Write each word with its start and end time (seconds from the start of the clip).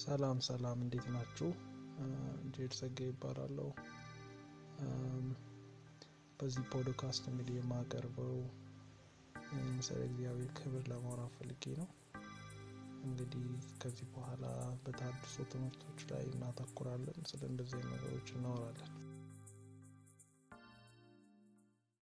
ሰላም 0.00 0.38
ሰላም፣ 0.46 0.78
እንዴት 0.84 1.06
ናችሁ? 1.14 1.48
ጄድ 2.54 2.72
ጸጋ 2.78 2.98
ይባላለሁ። 3.08 3.68
በዚህ 6.40 6.64
ፖድካስት 6.72 7.24
እንግዲህ 7.30 7.56
የማቀርበው 7.58 8.36
ስለ 9.86 9.98
እግዚአብሔር 10.08 10.50
ክብር 10.58 10.84
ለማውራት 10.90 11.32
ፈልጌ 11.38 11.64
ነው። 11.80 11.88
እንግዲህ 13.04 13.44
ከዚህ 13.82 14.08
በኋላ 14.14 14.44
በተሃድሶ 14.82 15.46
ትምህርቶች 15.52 16.00
ላይ 16.10 16.24
እናተኩራለን። 16.30 17.20
ስለ 17.30 17.42
እንደዚህ 17.50 17.82
ነገሮች 17.92 18.30
እናወራለን። 18.36 18.92